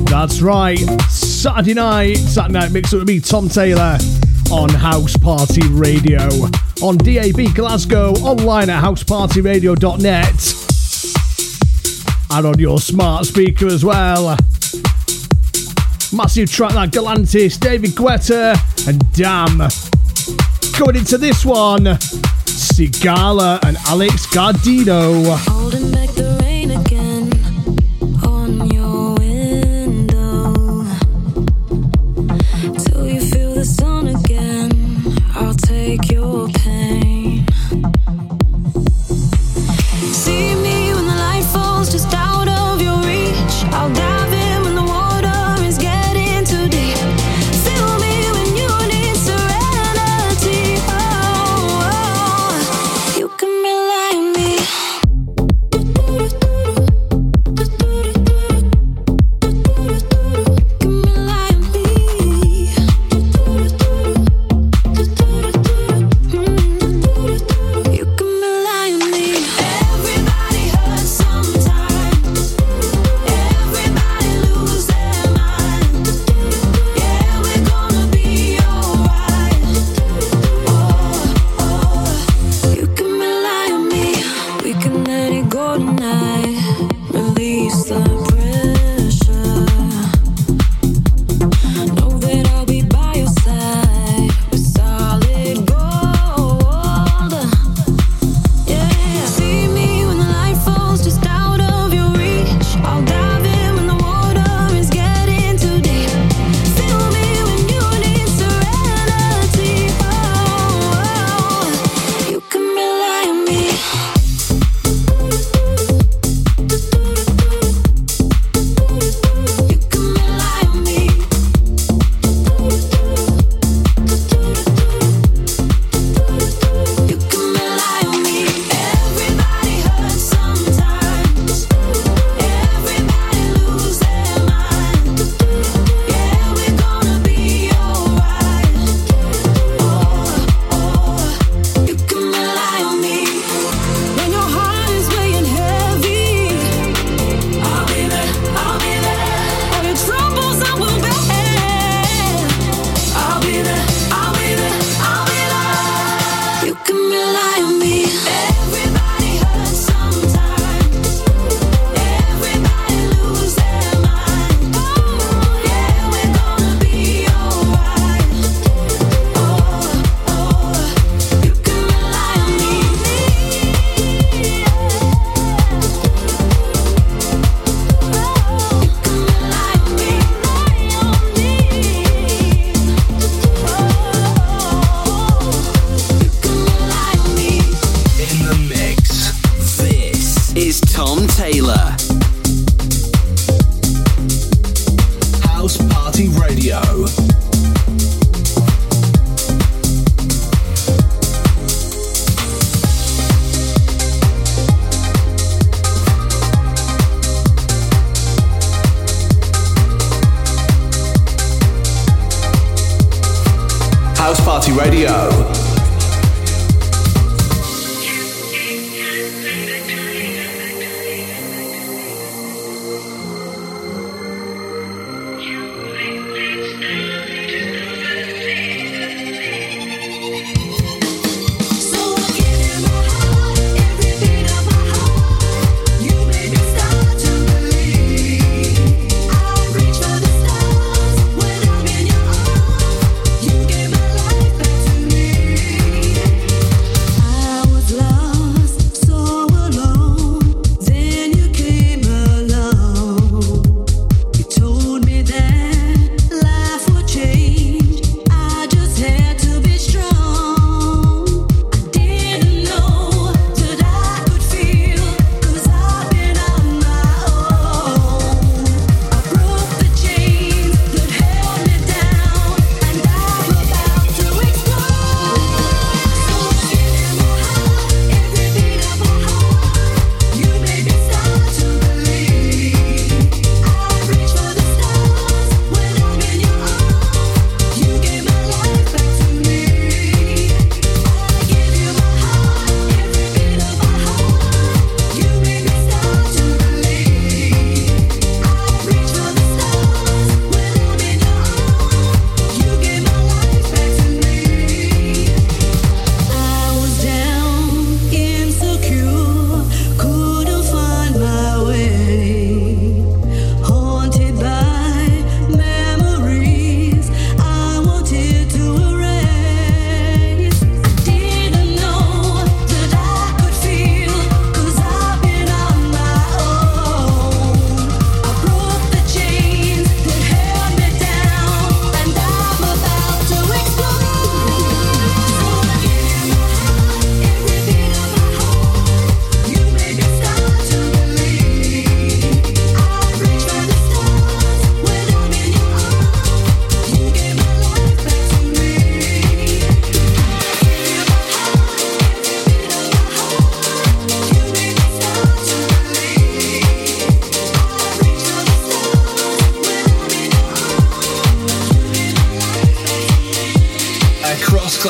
[0.06, 0.78] That's right.
[1.08, 3.98] Saturday night, Saturday night mix with me, Tom Taylor,
[4.50, 6.26] on House Party Radio,
[6.82, 10.54] on DAB Glasgow, online at housepartyradio.net,
[12.36, 14.36] and on your smart speaker as well.
[16.12, 18.56] Massive track like Galantis, David Guetta,
[18.88, 19.58] and Damn.
[20.72, 21.84] Coming into this one,
[22.46, 26.05] Sigala and Alex Gaudino.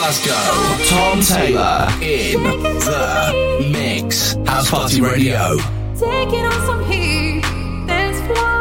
[0.06, 4.34] Glasgow, Tom Taylor in the mix.
[4.46, 5.56] House Party Radio.
[5.98, 7.42] Take it on some heat,
[7.88, 8.55] There's floor.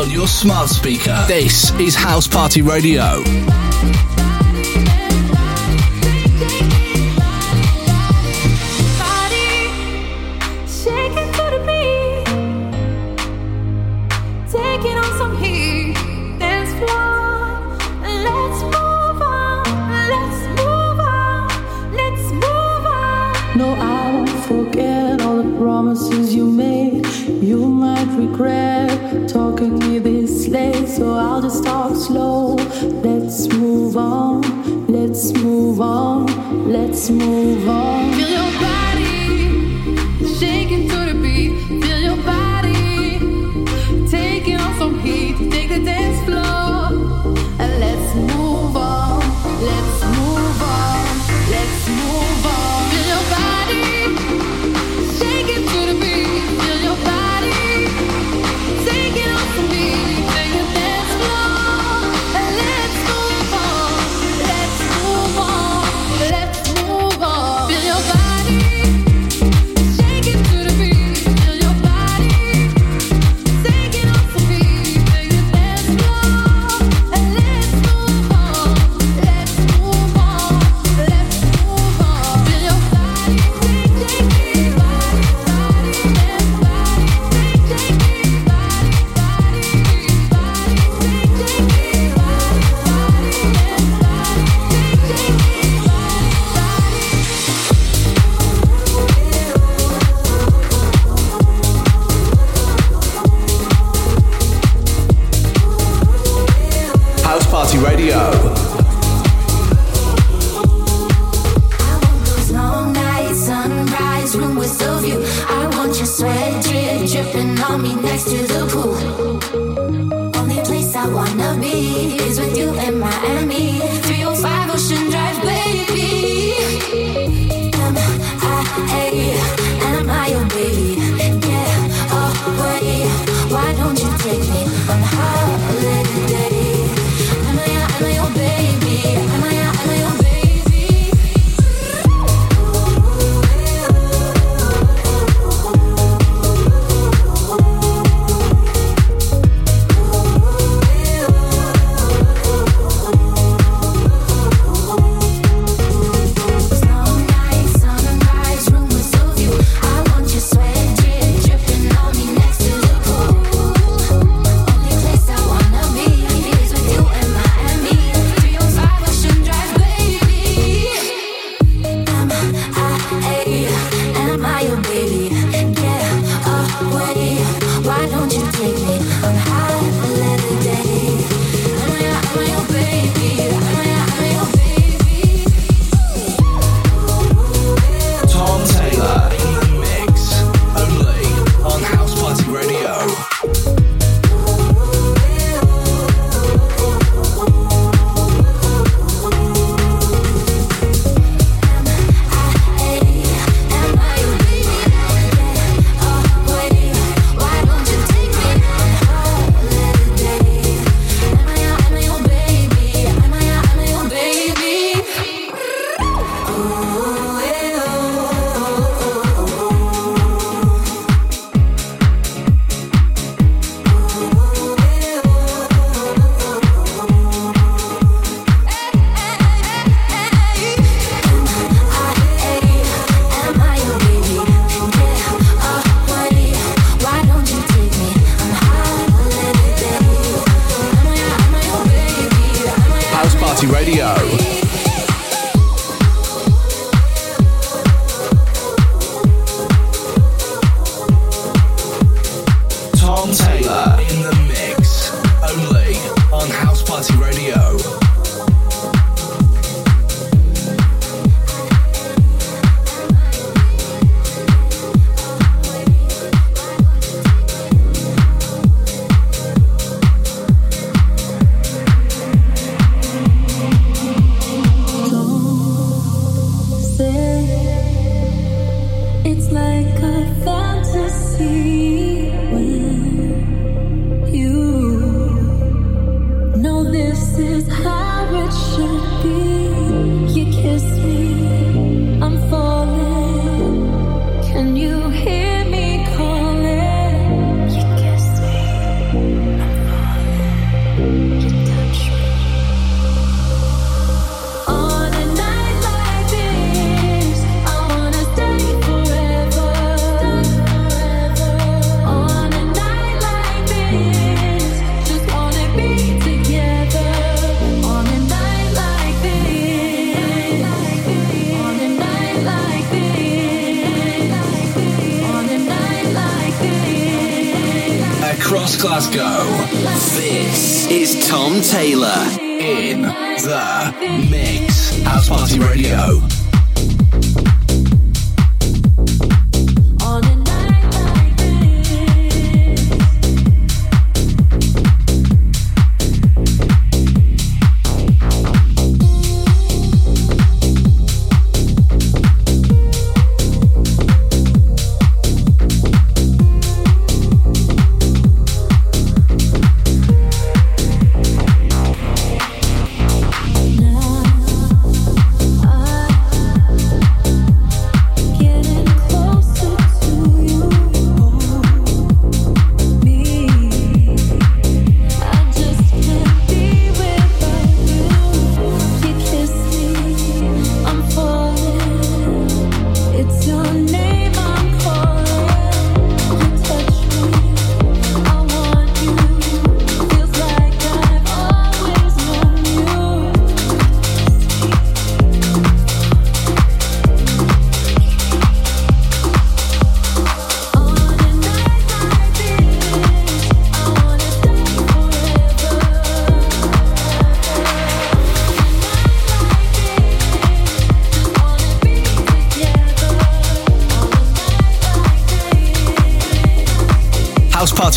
[0.00, 1.24] on your smart speaker.
[1.28, 3.22] This is House Party Radio.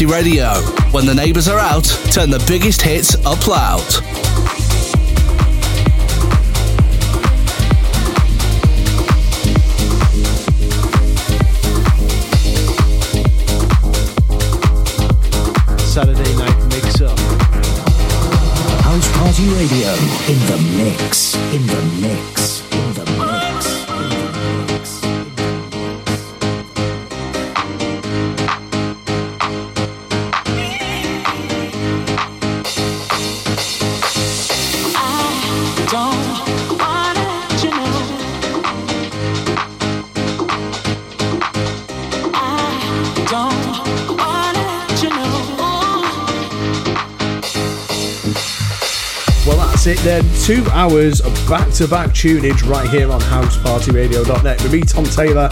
[0.03, 0.53] Party Radio.
[0.91, 3.79] When the neighbors are out, turn the biggest hits up loud.
[15.79, 17.17] Saturday night mix up.
[18.81, 19.93] House Party Radio
[20.27, 21.35] in the mix.
[21.53, 21.92] In the
[50.23, 50.39] again.
[50.43, 55.49] Two hours of back to back tunage right here on housepartyradio.net with me, Tom Taylor,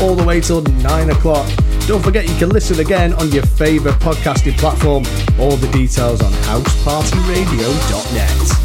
[0.00, 1.46] all the way till nine o'clock.
[1.86, 5.04] Don't forget you can listen again on your favourite podcasting platform.
[5.38, 8.61] All the details on housepartyradio.net.